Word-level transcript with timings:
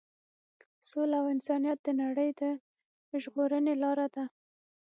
سوله 0.87 1.15
او 1.21 1.25
انسانیت 1.35 1.79
د 1.83 1.87
نړۍ 2.01 2.29
د 2.39 2.41
ژغورنې 3.21 3.73
لار 3.83 3.99
ده. 4.15 4.23